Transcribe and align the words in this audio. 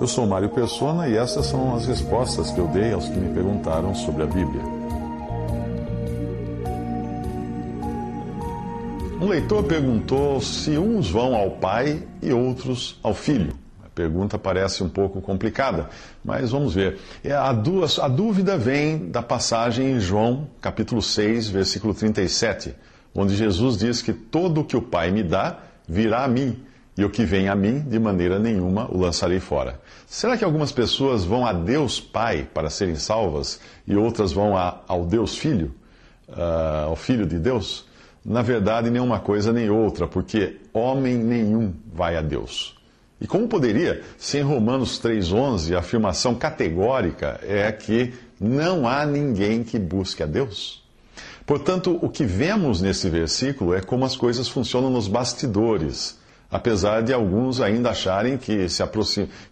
Eu 0.00 0.06
sou 0.06 0.24
Mário 0.28 0.48
Persona 0.48 1.08
e 1.08 1.16
essas 1.16 1.46
são 1.46 1.74
as 1.74 1.84
respostas 1.84 2.52
que 2.52 2.58
eu 2.58 2.68
dei 2.68 2.92
aos 2.92 3.08
que 3.08 3.18
me 3.18 3.34
perguntaram 3.34 3.92
sobre 3.96 4.22
a 4.22 4.26
Bíblia. 4.26 4.62
Um 9.20 9.26
leitor 9.26 9.64
perguntou 9.64 10.40
se 10.40 10.78
uns 10.78 11.10
vão 11.10 11.34
ao 11.34 11.50
Pai 11.50 12.00
e 12.22 12.32
outros 12.32 13.00
ao 13.02 13.12
Filho. 13.12 13.52
A 13.84 13.88
pergunta 13.88 14.38
parece 14.38 14.84
um 14.84 14.88
pouco 14.88 15.20
complicada, 15.20 15.88
mas 16.24 16.52
vamos 16.52 16.72
ver. 16.74 17.00
É, 17.24 17.32
a, 17.32 17.52
dúvida 17.52 18.56
vem 18.56 19.10
da 19.10 19.20
passagem 19.20 19.94
em 19.94 20.00
João, 20.00 20.46
capítulo 20.60 21.02
6, 21.02 21.48
versículo 21.48 21.92
37, 21.92 22.72
onde 23.12 23.34
Jesus 23.34 23.76
diz 23.76 24.00
que 24.00 24.12
todo 24.12 24.60
o 24.60 24.64
que 24.64 24.76
o 24.76 24.82
Pai 24.82 25.10
me 25.10 25.24
dá 25.24 25.58
virá 25.88 26.22
a 26.22 26.28
mim, 26.28 26.62
e 26.98 27.04
o 27.04 27.08
que 27.08 27.24
vem 27.24 27.48
a 27.48 27.54
mim, 27.54 27.78
de 27.78 27.96
maneira 27.96 28.40
nenhuma 28.40 28.90
o 28.90 28.98
lançarei 28.98 29.38
fora. 29.38 29.80
Será 30.04 30.36
que 30.36 30.42
algumas 30.42 30.72
pessoas 30.72 31.24
vão 31.24 31.46
a 31.46 31.52
Deus 31.52 32.00
Pai 32.00 32.48
para 32.52 32.68
serem 32.68 32.96
salvas 32.96 33.60
e 33.86 33.94
outras 33.94 34.32
vão 34.32 34.56
a, 34.56 34.80
ao 34.88 35.06
Deus 35.06 35.38
Filho, 35.38 35.72
uh, 36.28 36.88
ao 36.88 36.96
Filho 36.96 37.24
de 37.24 37.38
Deus? 37.38 37.86
Na 38.24 38.42
verdade, 38.42 38.90
nenhuma 38.90 39.20
coisa 39.20 39.52
nem 39.52 39.70
outra, 39.70 40.08
porque 40.08 40.56
homem 40.72 41.14
nenhum 41.16 41.72
vai 41.94 42.16
a 42.16 42.20
Deus. 42.20 42.76
E 43.20 43.28
como 43.28 43.46
poderia, 43.46 44.02
se 44.16 44.38
em 44.38 44.42
Romanos 44.42 45.00
3,11 45.00 45.76
a 45.76 45.78
afirmação 45.78 46.34
categórica 46.34 47.38
é 47.44 47.70
que 47.70 48.12
não 48.40 48.88
há 48.88 49.06
ninguém 49.06 49.62
que 49.62 49.78
busque 49.78 50.24
a 50.24 50.26
Deus? 50.26 50.82
Portanto, 51.46 51.96
o 52.02 52.08
que 52.08 52.24
vemos 52.24 52.80
nesse 52.80 53.08
versículo 53.08 53.72
é 53.72 53.80
como 53.80 54.04
as 54.04 54.16
coisas 54.16 54.48
funcionam 54.48 54.90
nos 54.90 55.06
bastidores 55.06 56.18
apesar 56.50 57.02
de 57.02 57.12
alguns 57.12 57.60
ainda 57.60 57.90
acharem 57.90 58.38
que 58.38 58.68
se, 58.68 58.82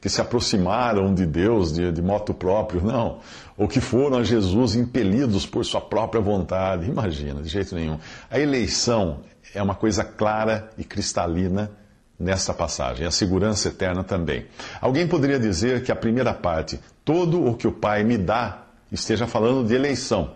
que 0.00 0.08
se 0.08 0.20
aproximaram 0.20 1.14
de 1.14 1.27
Deus 1.27 1.72
de, 1.72 1.92
de 1.92 2.02
moto 2.02 2.33
próprio, 2.33 2.83
não, 2.83 3.19
ou 3.56 3.69
que 3.69 3.80
foram 3.80 4.19
a 4.19 4.25
Jesus 4.25 4.75
impelidos 4.75 5.47
por 5.47 5.64
sua 5.64 5.80
própria 5.80 6.20
vontade. 6.20 6.89
Imagina, 6.89 7.42
de 7.42 7.48
jeito 7.48 7.74
nenhum. 7.74 7.98
A 8.30 8.39
eleição 8.39 9.20
é 9.55 9.62
uma 9.62 9.74
coisa 9.74 10.05
clara 10.05 10.70
e 10.78 10.84
cristalina 10.84 11.70
nesta 12.19 12.55
passagem, 12.55 13.06
a 13.06 13.11
segurança 13.11 13.69
eterna 13.69 14.02
também. 14.02 14.47
Alguém 14.80 15.06
poderia 15.06 15.39
dizer 15.39 15.83
que 15.83 15.92
a 15.92 15.97
primeira 15.97 16.33
parte, 16.33 16.80
todo 17.05 17.44
o 17.47 17.55
que 17.55 17.69
o 17.69 17.72
Pai 17.72 18.05
me 18.05 18.17
dá, 18.17 18.62
esteja 18.91 19.27
falando 19.27 19.67
de 19.67 19.74
eleição. 19.74 20.30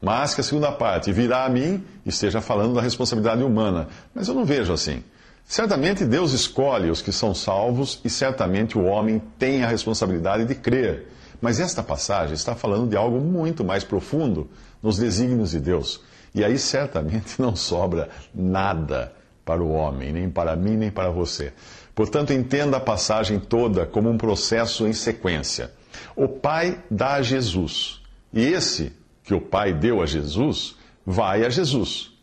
Mas 0.00 0.34
que 0.34 0.40
a 0.40 0.44
segunda 0.44 0.72
parte, 0.72 1.12
virá 1.12 1.44
a 1.44 1.48
mim, 1.48 1.84
esteja 2.04 2.40
falando 2.40 2.74
da 2.74 2.80
responsabilidade 2.80 3.42
humana. 3.42 3.88
Mas 4.14 4.28
eu 4.28 4.34
não 4.34 4.44
vejo 4.44 4.72
assim. 4.72 5.02
Certamente 5.46 6.04
Deus 6.04 6.32
escolhe 6.32 6.90
os 6.90 7.00
que 7.00 7.12
são 7.12 7.32
salvos 7.32 8.00
e 8.04 8.10
certamente 8.10 8.76
o 8.76 8.84
homem 8.84 9.22
tem 9.38 9.62
a 9.62 9.68
responsabilidade 9.68 10.44
de 10.44 10.56
crer. 10.56 11.06
Mas 11.40 11.60
esta 11.60 11.84
passagem 11.84 12.34
está 12.34 12.56
falando 12.56 12.88
de 12.88 12.96
algo 12.96 13.20
muito 13.20 13.64
mais 13.64 13.84
profundo 13.84 14.50
nos 14.82 14.98
desígnios 14.98 15.52
de 15.52 15.60
Deus. 15.60 16.00
E 16.34 16.44
aí 16.44 16.58
certamente 16.58 17.40
não 17.40 17.54
sobra 17.54 18.08
nada 18.34 19.12
para 19.44 19.62
o 19.62 19.70
homem, 19.70 20.12
nem 20.12 20.28
para 20.28 20.56
mim, 20.56 20.76
nem 20.76 20.90
para 20.90 21.10
você. 21.10 21.52
Portanto, 21.94 22.32
entenda 22.32 22.78
a 22.78 22.80
passagem 22.80 23.38
toda 23.38 23.86
como 23.86 24.10
um 24.10 24.18
processo 24.18 24.86
em 24.86 24.92
sequência. 24.92 25.70
O 26.16 26.26
Pai 26.26 26.82
dá 26.90 27.14
a 27.14 27.22
Jesus. 27.22 28.02
E 28.32 28.44
esse 28.44 28.92
que 29.22 29.32
o 29.32 29.40
Pai 29.40 29.72
deu 29.72 30.02
a 30.02 30.06
Jesus, 30.06 30.74
vai 31.06 31.44
a 31.44 31.48
Jesus. 31.48 32.15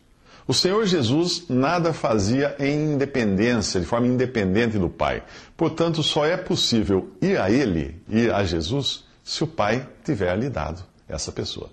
O 0.46 0.54
Senhor 0.54 0.86
Jesus 0.86 1.46
nada 1.48 1.94
fazia 1.94 2.56
em 2.59 2.94
independência, 2.94 3.80
de 3.80 3.86
forma 3.86 4.08
independente 4.08 4.78
do 4.78 4.90
Pai. 4.90 5.24
Portanto, 5.56 6.04
só 6.04 6.26
é 6.26 6.36
possível 6.36 7.12
ir 7.22 7.40
a 7.40 7.50
Ele, 7.50 8.02
ir 8.09 8.34
a 8.34 8.44
Jesus, 8.44 9.06
se 9.24 9.44
o 9.44 9.48
Pai 9.48 9.88
tiver 10.03 10.36
lhe 10.38 10.50
dado 10.50 10.84
essa 11.08 11.32
pessoa. 11.32 11.70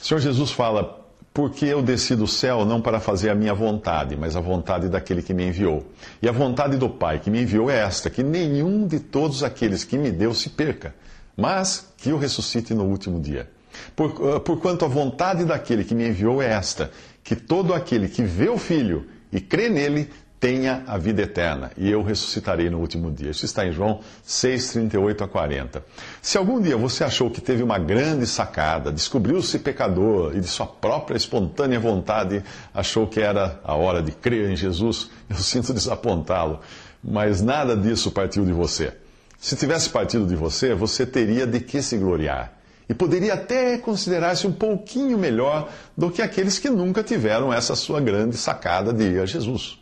O 0.00 0.04
Senhor 0.04 0.20
Jesus 0.20 0.50
fala: 0.50 1.00
Porque 1.32 1.64
eu 1.64 1.80
desci 1.80 2.16
do 2.16 2.26
céu 2.26 2.64
não 2.64 2.80
para 2.80 2.98
fazer 2.98 3.30
a 3.30 3.34
minha 3.36 3.54
vontade, 3.54 4.16
mas 4.16 4.34
a 4.34 4.40
vontade 4.40 4.88
daquele 4.88 5.22
que 5.22 5.32
me 5.32 5.46
enviou. 5.46 5.86
E 6.20 6.28
a 6.28 6.32
vontade 6.32 6.76
do 6.76 6.88
Pai 6.88 7.20
que 7.20 7.30
me 7.30 7.42
enviou 7.42 7.70
é 7.70 7.78
esta: 7.78 8.10
que 8.10 8.24
nenhum 8.24 8.86
de 8.86 8.98
todos 8.98 9.44
aqueles 9.44 9.84
que 9.84 9.96
me 9.96 10.10
deu 10.10 10.34
se 10.34 10.50
perca, 10.50 10.92
mas 11.36 11.92
que 11.96 12.12
o 12.12 12.18
ressuscite 12.18 12.74
no 12.74 12.84
último 12.84 13.20
dia. 13.20 13.48
Por, 13.96 14.10
uh, 14.20 14.40
porquanto 14.40 14.84
a 14.84 14.88
vontade 14.88 15.44
daquele 15.44 15.84
que 15.84 15.94
me 15.94 16.08
enviou 16.08 16.42
é 16.42 16.50
esta: 16.50 16.90
que 17.24 17.34
todo 17.34 17.72
aquele 17.72 18.06
que 18.06 18.22
vê 18.22 18.48
o 18.50 18.58
Filho 18.58 19.08
e 19.32 19.40
crê 19.40 19.70
nele 19.70 20.10
tenha 20.38 20.84
a 20.86 20.98
vida 20.98 21.22
eterna, 21.22 21.70
e 21.74 21.90
eu 21.90 22.02
ressuscitarei 22.02 22.68
no 22.68 22.78
último 22.78 23.10
dia. 23.10 23.30
Isso 23.30 23.46
está 23.46 23.66
em 23.66 23.72
João 23.72 24.00
6, 24.22 24.72
38 24.72 25.24
a 25.24 25.28
40. 25.28 25.82
Se 26.20 26.36
algum 26.36 26.60
dia 26.60 26.76
você 26.76 27.02
achou 27.02 27.30
que 27.30 27.40
teve 27.40 27.62
uma 27.62 27.78
grande 27.78 28.26
sacada, 28.26 28.92
descobriu-se 28.92 29.58
pecador 29.60 30.36
e 30.36 30.40
de 30.40 30.46
sua 30.46 30.66
própria 30.66 31.16
espontânea 31.16 31.80
vontade 31.80 32.44
achou 32.74 33.06
que 33.06 33.20
era 33.20 33.58
a 33.64 33.74
hora 33.74 34.02
de 34.02 34.12
crer 34.12 34.50
em 34.50 34.56
Jesus, 34.56 35.08
eu 35.30 35.36
sinto 35.36 35.72
desapontá-lo, 35.72 36.60
mas 37.02 37.40
nada 37.40 37.74
disso 37.74 38.10
partiu 38.10 38.44
de 38.44 38.52
você. 38.52 38.92
Se 39.38 39.56
tivesse 39.56 39.88
partido 39.88 40.26
de 40.26 40.36
você, 40.36 40.74
você 40.74 41.06
teria 41.06 41.46
de 41.46 41.60
que 41.60 41.80
se 41.80 41.96
gloriar 41.96 42.52
e 42.88 42.94
poderia 42.94 43.34
até 43.34 43.78
considerar-se 43.78 44.46
um 44.46 44.52
pouquinho 44.52 45.18
melhor 45.18 45.70
do 45.96 46.10
que 46.10 46.20
aqueles 46.20 46.58
que 46.58 46.68
nunca 46.68 47.02
tiveram 47.02 47.52
essa 47.52 47.74
sua 47.74 48.00
grande 48.00 48.36
sacada 48.36 48.92
de 48.92 49.04
ir 49.04 49.20
a 49.20 49.26
Jesus. 49.26 49.78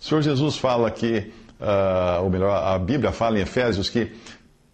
O 0.00 0.04
Senhor 0.04 0.22
Jesus 0.22 0.56
fala 0.56 0.90
que, 0.90 1.32
uh, 1.60 2.22
ou 2.22 2.30
melhor, 2.30 2.54
a 2.54 2.78
Bíblia 2.78 3.12
fala 3.12 3.38
em 3.38 3.42
Efésios 3.42 3.88
que, 3.88 4.12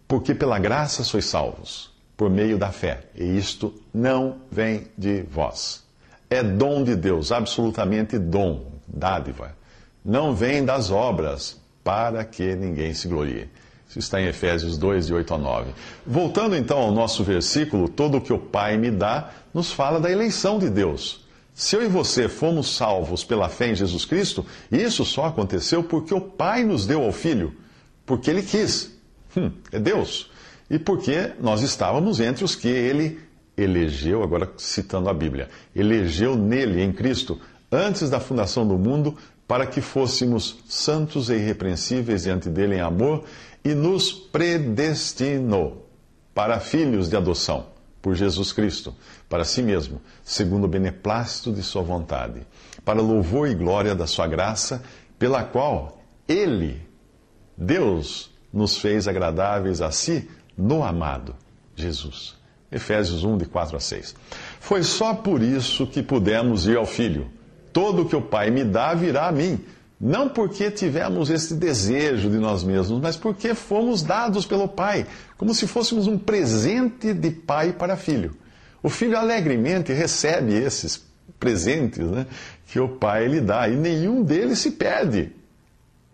porque 0.07 0.33
pela 0.33 0.59
graça 0.59 1.03
sois 1.03 1.25
salvos, 1.25 1.91
por 2.15 2.29
meio 2.29 2.57
da 2.57 2.71
fé, 2.71 3.05
e 3.15 3.37
isto 3.37 3.73
não 3.93 4.37
vem 4.51 4.87
de 4.97 5.23
vós. 5.23 5.83
É 6.29 6.43
dom 6.43 6.83
de 6.83 6.95
Deus, 6.95 7.31
absolutamente 7.31 8.17
dom, 8.17 8.71
dádiva. 8.87 9.55
Não 10.03 10.33
vem 10.33 10.63
das 10.63 10.91
obras, 10.91 11.59
para 11.83 12.23
que 12.23 12.55
ninguém 12.55 12.93
se 12.93 13.07
glorie. 13.07 13.49
Isso 13.91 13.99
está 13.99 14.21
em 14.21 14.27
Efésios 14.27 14.77
2, 14.77 15.07
de 15.07 15.13
8 15.13 15.33
a 15.33 15.37
9. 15.37 15.71
Voltando 16.07 16.55
então 16.55 16.77
ao 16.77 16.93
nosso 16.93 17.25
versículo, 17.25 17.89
todo 17.89 18.19
o 18.19 18.21
que 18.21 18.31
o 18.31 18.39
Pai 18.39 18.77
me 18.77 18.89
dá, 18.89 19.31
nos 19.53 19.73
fala 19.73 19.99
da 19.99 20.09
eleição 20.09 20.57
de 20.57 20.69
Deus. 20.69 21.25
Se 21.53 21.75
eu 21.75 21.83
e 21.83 21.89
você 21.89 22.29
fomos 22.29 22.73
salvos 22.73 23.25
pela 23.25 23.49
fé 23.49 23.71
em 23.71 23.75
Jesus 23.75 24.05
Cristo, 24.05 24.45
isso 24.71 25.03
só 25.03 25.25
aconteceu 25.25 25.83
porque 25.83 26.13
o 26.13 26.21
Pai 26.21 26.63
nos 26.63 26.85
deu 26.85 27.03
ao 27.03 27.11
Filho, 27.11 27.53
porque 28.05 28.31
Ele 28.31 28.41
quis. 28.41 28.97
Hum, 29.35 29.51
é 29.73 29.77
Deus. 29.77 30.31
E 30.69 30.79
porque 30.79 31.33
nós 31.41 31.61
estávamos 31.61 32.21
entre 32.21 32.45
os 32.45 32.55
que 32.55 32.69
Ele 32.69 33.19
elegeu, 33.57 34.23
agora 34.23 34.49
citando 34.55 35.09
a 35.09 35.13
Bíblia, 35.13 35.49
elegeu 35.75 36.37
nele, 36.37 36.81
em 36.81 36.93
Cristo, 36.93 37.41
antes 37.69 38.09
da 38.09 38.21
fundação 38.21 38.65
do 38.65 38.77
mundo, 38.77 39.17
para 39.45 39.67
que 39.67 39.81
fôssemos 39.81 40.63
santos 40.65 41.29
e 41.29 41.33
irrepreensíveis 41.33 42.23
diante 42.23 42.47
dele 42.47 42.75
em 42.75 42.79
amor 42.79 43.25
e 43.63 43.73
nos 43.73 44.11
predestinou 44.11 45.89
para 46.33 46.59
filhos 46.59 47.09
de 47.09 47.15
adoção 47.15 47.67
por 48.01 48.15
Jesus 48.15 48.51
Cristo, 48.51 48.95
para 49.29 49.45
si 49.45 49.61
mesmo, 49.61 50.01
segundo 50.23 50.63
o 50.63 50.67
beneplácito 50.67 51.51
de 51.51 51.61
Sua 51.61 51.83
vontade, 51.83 52.41
para 52.83 53.01
louvor 53.01 53.47
e 53.47 53.53
glória 53.53 53.93
da 53.93 54.07
Sua 54.07 54.27
graça, 54.27 54.81
pela 55.19 55.43
qual 55.43 56.01
Ele, 56.27 56.81
Deus, 57.55 58.31
nos 58.51 58.77
fez 58.77 59.07
agradáveis 59.07 59.81
a 59.81 59.91
si 59.91 60.27
no 60.57 60.83
amado 60.83 61.35
Jesus. 61.75 62.35
Efésios 62.71 63.23
1, 63.23 63.37
de 63.37 63.45
4 63.45 63.77
a 63.77 63.79
6. 63.79 64.15
Foi 64.59 64.81
só 64.81 65.13
por 65.13 65.41
isso 65.41 65.85
que 65.85 66.01
pudemos 66.01 66.65
ir 66.65 66.77
ao 66.77 66.85
Filho. 66.85 67.29
Todo 67.73 68.03
o 68.03 68.05
que 68.05 68.15
o 68.15 68.21
Pai 68.21 68.49
me 68.49 68.63
dá 68.63 68.93
virá 68.93 69.27
a 69.27 69.31
mim 69.31 69.59
não 70.01 70.27
porque 70.27 70.71
tivemos 70.71 71.29
esse 71.29 71.53
desejo 71.53 72.27
de 72.27 72.37
nós 72.37 72.63
mesmos, 72.63 72.99
mas 72.99 73.15
porque 73.15 73.53
fomos 73.53 74.01
dados 74.01 74.47
pelo 74.47 74.67
Pai, 74.67 75.05
como 75.37 75.53
se 75.53 75.67
fôssemos 75.67 76.07
um 76.07 76.17
presente 76.17 77.13
de 77.13 77.29
pai 77.29 77.71
para 77.71 77.95
filho. 77.95 78.35
O 78.81 78.89
filho 78.89 79.15
alegremente 79.15 79.93
recebe 79.93 80.55
esses 80.55 81.05
presentes 81.39 82.03
né, 82.07 82.25
que 82.65 82.79
o 82.79 82.89
Pai 82.89 83.27
lhe 83.27 83.39
dá, 83.39 83.69
e 83.69 83.75
nenhum 83.75 84.23
deles 84.23 84.57
se 84.57 84.71
perde. 84.71 85.31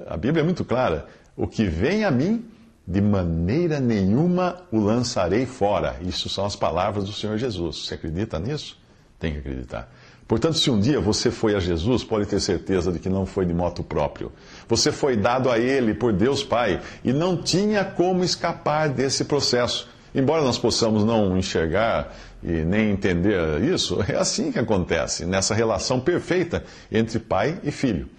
A 0.05 0.17
Bíblia 0.17 0.41
é 0.41 0.45
muito 0.45 0.65
clara: 0.65 1.07
o 1.33 1.47
que 1.47 1.63
vem 1.63 2.03
a 2.03 2.11
mim, 2.11 2.43
de 2.85 2.99
maneira 2.99 3.79
nenhuma 3.79 4.63
o 4.69 4.79
lançarei 4.79 5.45
fora. 5.45 5.95
Isso 6.01 6.27
são 6.27 6.45
as 6.45 6.57
palavras 6.57 7.05
do 7.05 7.13
Senhor 7.13 7.37
Jesus. 7.37 7.85
Você 7.85 7.93
acredita 7.93 8.37
nisso? 8.37 8.77
Tem 9.17 9.31
que 9.31 9.39
acreditar. 9.39 9.89
Portanto, 10.27 10.57
se 10.57 10.69
um 10.69 10.79
dia 10.79 10.99
você 10.99 11.31
foi 11.31 11.55
a 11.55 11.59
Jesus, 11.59 12.03
pode 12.03 12.25
ter 12.25 12.39
certeza 12.41 12.91
de 12.91 12.99
que 12.99 13.07
não 13.07 13.25
foi 13.25 13.45
de 13.45 13.53
moto 13.53 13.81
próprio. 13.81 14.31
Você 14.67 14.91
foi 14.91 15.15
dado 15.15 15.49
a 15.49 15.57
Ele 15.57 15.93
por 15.93 16.11
Deus 16.11 16.43
Pai 16.43 16.81
e 17.03 17.13
não 17.13 17.41
tinha 17.41 17.85
como 17.85 18.23
escapar 18.23 18.89
desse 18.89 19.23
processo. 19.23 19.87
Embora 20.13 20.41
nós 20.41 20.57
possamos 20.57 21.03
não 21.03 21.37
enxergar 21.37 22.13
e 22.43 22.65
nem 22.65 22.91
entender 22.91 23.61
isso, 23.63 23.99
é 24.07 24.15
assim 24.15 24.51
que 24.51 24.59
acontece, 24.59 25.25
nessa 25.25 25.53
relação 25.53 25.99
perfeita 25.99 26.63
entre 26.91 27.19
pai 27.19 27.59
e 27.63 27.71
filho. 27.71 28.09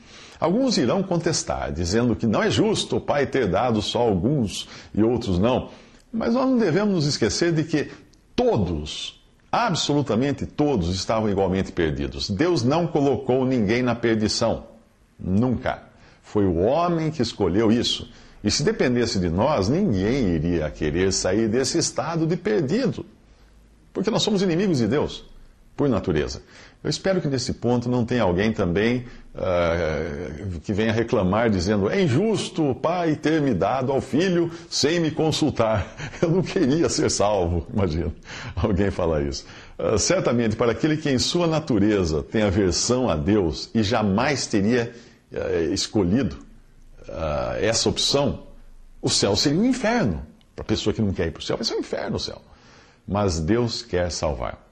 Alguns 0.40 0.78
irão 0.78 1.02
contestar, 1.02 1.72
dizendo 1.72 2.14
que 2.14 2.26
não 2.26 2.42
é 2.42 2.50
justo 2.50 2.96
o 2.96 3.00
pai 3.00 3.26
ter 3.26 3.48
dado 3.48 3.82
só 3.82 4.00
alguns 4.00 4.68
e 4.94 5.02
outros 5.02 5.38
não. 5.38 5.70
Mas 6.12 6.34
nós 6.34 6.46
não 6.46 6.56
devemos 6.56 6.94
nos 6.94 7.06
esquecer 7.06 7.52
de 7.52 7.64
que 7.64 7.90
todos, 8.36 9.17
absolutamente 9.50 10.46
todos, 10.46 10.94
estavam 10.94 11.28
igualmente 11.30 11.72
perdidos. 11.72 12.30
Deus 12.30 12.62
não 12.62 12.86
colocou 12.86 13.44
ninguém 13.44 13.82
na 13.82 13.94
perdição. 13.94 14.64
Nunca. 15.18 15.82
Foi 16.22 16.44
o 16.44 16.56
homem 16.58 17.10
que 17.10 17.22
escolheu 17.22 17.72
isso. 17.72 18.08
E 18.44 18.50
se 18.50 18.62
dependesse 18.62 19.18
de 19.18 19.28
nós, 19.28 19.68
ninguém 19.68 20.28
iria 20.28 20.70
querer 20.70 21.12
sair 21.12 21.48
desse 21.48 21.78
estado 21.78 22.26
de 22.26 22.36
perdido. 22.36 23.04
Porque 23.92 24.10
nós 24.10 24.22
somos 24.22 24.42
inimigos 24.42 24.78
de 24.78 24.86
Deus, 24.86 25.24
por 25.78 25.88
natureza. 25.88 26.42
Eu 26.82 26.90
espero 26.90 27.20
que 27.20 27.28
nesse 27.28 27.54
ponto 27.54 27.88
não 27.88 28.04
tenha 28.04 28.24
alguém 28.24 28.52
também 28.52 29.04
uh, 29.34 30.58
que 30.60 30.72
venha 30.72 30.92
reclamar 30.92 31.48
dizendo 31.48 31.88
é 31.88 32.02
injusto 32.02 32.68
o 32.70 32.74
pai 32.74 33.14
ter 33.14 33.40
me 33.40 33.54
dado 33.54 33.92
ao 33.92 34.00
filho 34.00 34.50
sem 34.68 34.98
me 34.98 35.12
consultar. 35.12 35.86
Eu 36.20 36.30
não 36.30 36.42
queria 36.42 36.88
ser 36.88 37.08
salvo, 37.10 37.64
imagina 37.72 38.12
alguém 38.56 38.90
falar 38.90 39.22
isso. 39.22 39.46
Uh, 39.78 39.96
certamente, 39.96 40.56
para 40.56 40.72
aquele 40.72 40.96
que 40.96 41.08
em 41.08 41.18
sua 41.18 41.46
natureza 41.46 42.24
tem 42.24 42.42
aversão 42.42 43.08
a 43.08 43.14
Deus 43.14 43.70
e 43.72 43.80
jamais 43.84 44.46
teria 44.46 44.92
uh, 45.32 45.72
escolhido 45.72 46.36
essa 47.58 47.88
opção, 47.88 48.42
o 49.00 49.08
céu 49.08 49.34
seria 49.34 49.58
um 49.58 49.64
inferno. 49.64 50.22
Para 50.54 50.62
a 50.62 50.66
pessoa 50.66 50.92
que 50.92 51.00
não 51.00 51.10
quer 51.10 51.28
ir 51.28 51.30
para 51.30 51.40
o 51.40 51.42
céu, 51.42 51.56
vai 51.56 51.64
ser 51.64 51.74
um 51.74 51.78
inferno 51.78 52.16
o 52.16 52.20
céu. 52.20 52.42
Mas 53.06 53.40
Deus 53.40 53.80
quer 53.80 54.10
salvar. 54.10 54.67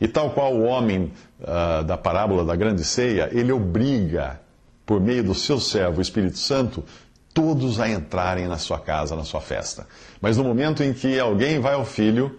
E 0.00 0.08
tal 0.08 0.30
qual 0.30 0.54
o 0.54 0.64
homem 0.64 1.12
uh, 1.40 1.84
da 1.84 1.96
parábola 1.96 2.44
da 2.44 2.56
grande 2.56 2.84
ceia, 2.84 3.28
ele 3.32 3.52
obriga, 3.52 4.40
por 4.84 5.00
meio 5.00 5.22
do 5.22 5.34
seu 5.34 5.58
servo, 5.58 5.98
o 5.98 6.02
Espírito 6.02 6.38
Santo, 6.38 6.84
todos 7.32 7.80
a 7.80 7.88
entrarem 7.88 8.46
na 8.46 8.58
sua 8.58 8.78
casa, 8.78 9.16
na 9.16 9.24
sua 9.24 9.40
festa. 9.40 9.86
Mas 10.20 10.36
no 10.36 10.44
momento 10.44 10.82
em 10.82 10.92
que 10.92 11.18
alguém 11.18 11.58
vai 11.58 11.74
ao 11.74 11.84
filho, 11.84 12.38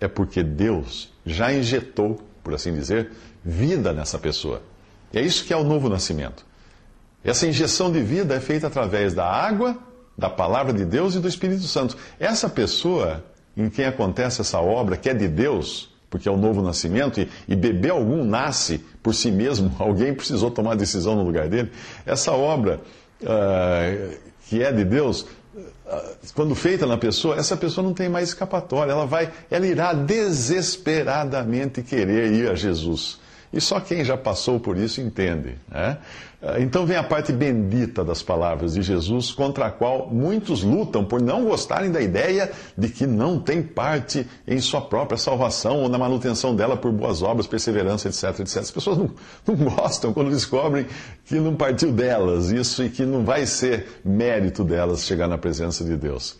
é 0.00 0.08
porque 0.08 0.42
Deus 0.42 1.12
já 1.24 1.52
injetou, 1.52 2.20
por 2.42 2.54
assim 2.54 2.72
dizer, 2.74 3.10
vida 3.44 3.92
nessa 3.92 4.18
pessoa. 4.18 4.62
E 5.12 5.18
é 5.18 5.22
isso 5.22 5.44
que 5.44 5.52
é 5.52 5.56
o 5.56 5.64
novo 5.64 5.88
nascimento. 5.88 6.44
Essa 7.22 7.46
injeção 7.46 7.90
de 7.90 8.02
vida 8.02 8.34
é 8.34 8.40
feita 8.40 8.66
através 8.66 9.14
da 9.14 9.26
água, 9.26 9.78
da 10.16 10.28
palavra 10.28 10.72
de 10.72 10.84
Deus 10.84 11.14
e 11.14 11.20
do 11.20 11.28
Espírito 11.28 11.62
Santo. 11.62 11.96
Essa 12.18 12.48
pessoa 12.48 13.24
em 13.56 13.70
quem 13.70 13.84
acontece 13.84 14.40
essa 14.40 14.60
obra, 14.60 14.96
que 14.96 15.08
é 15.08 15.14
de 15.14 15.28
Deus, 15.28 15.93
porque 16.14 16.28
é 16.28 16.30
o 16.30 16.36
novo 16.36 16.62
nascimento, 16.62 17.20
e, 17.20 17.28
e 17.48 17.56
bebê 17.56 17.90
algum 17.90 18.24
nasce 18.24 18.78
por 19.02 19.12
si 19.12 19.32
mesmo, 19.32 19.74
alguém 19.82 20.14
precisou 20.14 20.48
tomar 20.48 20.72
a 20.72 20.76
decisão 20.76 21.16
no 21.16 21.24
lugar 21.24 21.48
dele. 21.48 21.72
Essa 22.06 22.30
obra 22.30 22.80
uh, 23.20 24.14
que 24.48 24.62
é 24.62 24.70
de 24.70 24.84
Deus, 24.84 25.22
uh, 25.52 26.16
quando 26.32 26.54
feita 26.54 26.86
na 26.86 26.96
pessoa, 26.96 27.34
essa 27.34 27.56
pessoa 27.56 27.84
não 27.84 27.92
tem 27.92 28.08
mais 28.08 28.28
escapatória, 28.28 28.92
ela 28.92 29.06
vai, 29.06 29.28
ela 29.50 29.66
irá 29.66 29.92
desesperadamente 29.92 31.82
querer 31.82 32.32
ir 32.32 32.48
a 32.48 32.54
Jesus. 32.54 33.18
E 33.54 33.60
só 33.60 33.78
quem 33.78 34.04
já 34.04 34.16
passou 34.16 34.58
por 34.58 34.76
isso 34.76 35.00
entende. 35.00 35.54
Né? 35.70 35.96
Ah, 36.42 36.58
então 36.58 36.84
vem 36.84 36.96
a 36.96 37.04
parte 37.04 37.32
bendita 37.32 38.04
das 38.04 38.20
palavras 38.20 38.74
de 38.74 38.82
Jesus, 38.82 39.30
contra 39.30 39.66
a 39.66 39.70
qual 39.70 40.08
muitos 40.10 40.64
lutam 40.64 41.04
por 41.04 41.22
não 41.22 41.44
gostarem 41.44 41.92
da 41.92 42.00
ideia 42.00 42.50
de 42.76 42.88
que 42.88 43.06
não 43.06 43.38
tem 43.38 43.62
parte 43.62 44.26
em 44.44 44.58
sua 44.60 44.80
própria 44.80 45.16
salvação 45.16 45.82
ou 45.82 45.88
na 45.88 45.96
manutenção 45.96 46.56
dela 46.56 46.76
por 46.76 46.90
boas 46.90 47.22
obras, 47.22 47.46
perseverança, 47.46 48.08
etc, 48.08 48.40
etc. 48.40 48.56
As 48.56 48.72
pessoas 48.72 48.98
não, 48.98 49.10
não 49.46 49.54
gostam 49.54 50.12
quando 50.12 50.30
descobrem 50.30 50.86
que 51.24 51.36
não 51.36 51.54
partiu 51.54 51.92
delas 51.92 52.50
isso 52.50 52.82
e 52.82 52.90
que 52.90 53.06
não 53.06 53.24
vai 53.24 53.46
ser 53.46 54.00
mérito 54.04 54.64
delas 54.64 55.06
chegar 55.06 55.28
na 55.28 55.38
presença 55.38 55.84
de 55.84 55.96
Deus. 55.96 56.36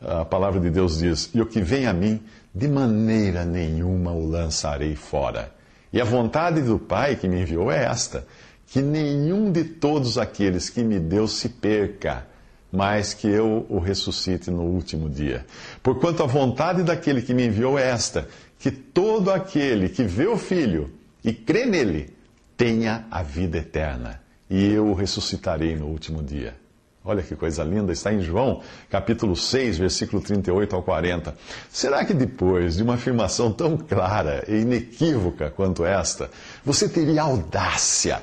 A 0.00 0.24
palavra 0.24 0.58
de 0.60 0.70
Deus 0.70 0.98
diz: 0.98 1.28
E 1.34 1.42
o 1.42 1.46
que 1.46 1.60
vem 1.60 1.86
a 1.86 1.92
mim, 1.92 2.22
de 2.54 2.68
maneira 2.68 3.44
nenhuma 3.44 4.12
o 4.12 4.26
lançarei 4.26 4.96
fora. 4.96 5.53
E 5.94 6.00
a 6.00 6.04
vontade 6.04 6.60
do 6.60 6.76
Pai 6.76 7.14
que 7.14 7.28
me 7.28 7.40
enviou 7.42 7.70
é 7.70 7.84
esta 7.84 8.26
que 8.66 8.82
nenhum 8.82 9.52
de 9.52 9.62
todos 9.62 10.18
aqueles 10.18 10.68
que 10.68 10.82
me 10.82 10.98
deu 10.98 11.28
se 11.28 11.48
perca, 11.48 12.26
mas 12.72 13.14
que 13.14 13.28
eu 13.28 13.64
o 13.68 13.78
ressuscite 13.78 14.50
no 14.50 14.62
último 14.62 15.08
dia. 15.08 15.46
Porquanto 15.84 16.24
a 16.24 16.26
vontade 16.26 16.82
daquele 16.82 17.22
que 17.22 17.32
me 17.32 17.46
enviou 17.46 17.78
é 17.78 17.90
esta: 17.90 18.26
que 18.58 18.72
todo 18.72 19.30
aquele 19.30 19.88
que 19.88 20.02
vê 20.02 20.26
o 20.26 20.36
Filho 20.36 20.90
e 21.22 21.32
crê 21.32 21.64
nele 21.64 22.12
tenha 22.56 23.06
a 23.08 23.22
vida 23.22 23.58
eterna, 23.58 24.20
e 24.50 24.66
eu 24.72 24.88
o 24.88 24.94
ressuscitarei 24.94 25.76
no 25.76 25.86
último 25.86 26.24
dia. 26.24 26.56
Olha 27.06 27.22
que 27.22 27.36
coisa 27.36 27.62
linda, 27.62 27.92
está 27.92 28.14
em 28.14 28.22
João, 28.22 28.62
capítulo 28.88 29.36
6, 29.36 29.76
versículo 29.76 30.22
38 30.22 30.74
ao 30.74 30.82
40. 30.82 31.36
Será 31.70 32.02
que 32.02 32.14
depois 32.14 32.76
de 32.76 32.82
uma 32.82 32.94
afirmação 32.94 33.52
tão 33.52 33.76
clara 33.76 34.42
e 34.48 34.62
inequívoca 34.62 35.50
quanto 35.50 35.84
esta, 35.84 36.30
você 36.64 36.88
teria 36.88 37.20
audácia 37.20 38.22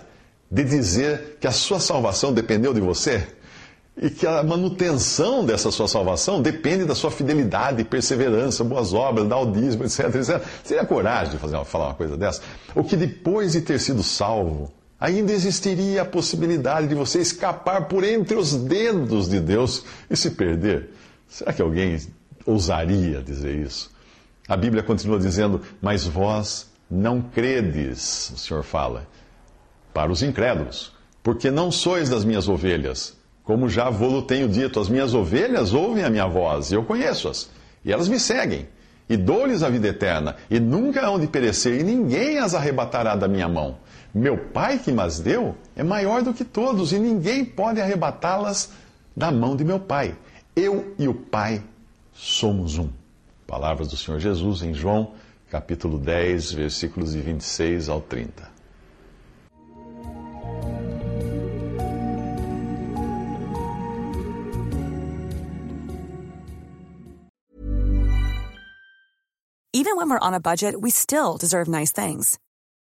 de 0.49 0.63
dizer 0.63 1.37
que 1.39 1.45
a 1.45 1.51
sua 1.51 1.79
salvação 1.79 2.33
dependeu 2.33 2.73
de 2.73 2.81
você 2.81 3.27
e 3.95 4.09
que 4.09 4.25
a 4.25 4.41
manutenção 4.41 5.45
dessa 5.45 5.69
sua 5.69 5.87
salvação 5.87 6.41
depende 6.41 6.83
da 6.83 6.95
sua 6.95 7.11
fidelidade, 7.11 7.83
perseverança, 7.83 8.63
boas 8.63 8.93
obras, 8.93 9.27
daudismo, 9.27 9.83
etc, 9.83 10.15
etc. 10.15 10.41
Teria 10.67 10.85
coragem 10.87 11.33
de 11.33 11.37
fazer, 11.37 11.63
falar 11.65 11.89
uma 11.89 11.93
coisa 11.93 12.17
dessa? 12.17 12.41
Ou 12.73 12.83
que 12.83 12.95
depois 12.95 13.51
de 13.51 13.61
ter 13.61 13.79
sido 13.79 14.01
salvo, 14.01 14.73
ainda 15.01 15.33
existiria 15.33 16.03
a 16.03 16.06
possibilidade 16.06 16.88
de 16.88 16.94
você 16.94 17.19
escapar 17.19 17.88
por 17.88 18.03
entre 18.03 18.38
os 18.38 18.55
dedos 18.55 19.27
de 19.27 19.39
Deus 19.39 19.84
e 20.08 20.15
se 20.15 20.29
perder? 20.31 20.91
Será 21.27 21.51
que 21.51 21.62
alguém 21.62 22.00
ousaria 22.46 23.24
dizer 23.24 23.55
isso? 23.58 23.89
A 24.48 24.55
Bíblia 24.55 24.84
continua 24.84 25.17
dizendo: 25.17 25.62
Mas 25.81 26.05
vós 26.05 26.70
não 26.89 27.20
credes, 27.20 28.31
o 28.36 28.38
Senhor 28.38 28.63
fala 28.63 29.08
para 29.91 30.12
os 30.12 30.22
incrédulos, 30.22 30.93
porque 31.24 31.50
não 31.50 31.72
sois 31.72 32.08
das 32.08 32.24
minhas 32.24 32.48
ovelhas. 32.48 33.20
Como 33.43 33.67
já 33.67 33.89
vou 33.89 34.22
tenho 34.22 34.48
dito, 34.48 34.79
as 34.79 34.88
minhas 34.88 35.13
ovelhas 35.13 35.74
ouvem 35.74 36.03
a 36.03 36.10
minha 36.10 36.27
voz, 36.27 36.72
e 36.72 36.75
eu 36.75 36.84
conheço-as, 36.84 37.50
e 37.84 37.91
elas 37.91 38.08
me 38.08 38.20
seguem, 38.20 38.70
e 39.10 39.17
dou-lhes 39.17 39.63
a 39.63 39.70
vida 39.70 39.88
eterna, 39.88 40.36
e 40.50 40.60
nunca 40.60 41.05
hão 41.05 41.20
de 41.20 41.27
perecer, 41.27 41.79
e 41.79 41.84
ninguém 41.84 42.38
as 42.38 42.53
arrebatará 42.53 43.15
da 43.15 43.27
minha 43.27 43.50
mão. 43.50 43.77
Meu 44.13 44.38
Pai 44.38 44.77
que 44.77 44.91
mas 44.91 45.20
deu 45.20 45.56
é 45.75 45.84
maior 45.84 46.22
do 46.22 46.34
que 46.34 46.44
todos, 46.44 46.91
e 46.91 47.00
ninguém 47.00 47.46
pode 47.46 47.80
arrebatá-las 47.80 48.72
da 49.15 49.32
mão 49.32 49.56
de 49.56 49.63
meu 49.63 49.80
Pai. 49.80 50.18
Eu 50.53 50.94
e 51.00 51.08
o 51.08 51.13
Pai 51.13 51.63
somos 52.12 52.77
um. 52.77 52.89
Palavras 53.48 53.88
do 53.88 53.96
Senhor 53.96 54.20
Jesus 54.20 54.62
em 54.63 54.74
João, 54.74 55.13
capítulo 55.50 55.98
10, 55.98 56.51
versículos 56.51 57.13
de 57.13 57.22
26 57.22 57.88
ao 57.88 58.01
30. 58.01 58.51
Even 69.74 69.96
when 69.96 70.10
we're 70.10 70.20
on 70.20 70.34
a 70.34 70.39
budget, 70.39 70.75
we 70.82 70.91
still 70.91 71.38
deserve 71.38 71.68
nice 71.68 71.91
things. 71.94 72.38